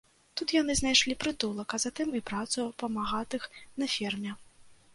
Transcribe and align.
Тут 0.39 0.53
яны 0.61 0.75
знайшлі 0.79 1.15
прытулак, 1.23 1.75
а 1.77 1.81
затым 1.85 2.09
і 2.21 2.23
працу 2.31 2.65
памагатых 2.81 3.47
на 3.83 3.93
ферме. 3.97 4.31